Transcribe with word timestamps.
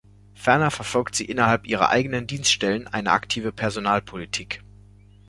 Ferner 0.33 0.71
verfolgt 0.71 1.13
sie 1.13 1.25
innerhalb 1.25 1.67
ihrer 1.67 1.89
eigenen 1.89 2.25
Dienststellen 2.25 2.87
eine 2.87 3.11
aktive 3.11 3.51
Personalpolitik. 3.51 4.63